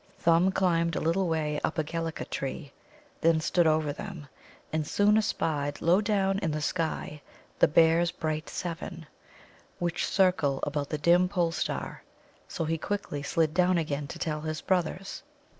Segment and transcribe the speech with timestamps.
[0.17, 2.71] Thumb climbed a little way up a Gelica tree
[3.21, 4.25] that stood over them,
[4.73, 7.21] and soon espied low down in the sky
[7.59, 9.05] the Bear's bright Seven,
[9.77, 12.01] which circle about the dim Pole Star.
[12.47, 15.21] So he quickly slid down again to tell his brothers.